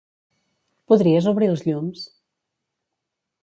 Podries 0.93 1.27
obrir 1.33 1.51
els 1.51 1.65
llums? 1.67 2.07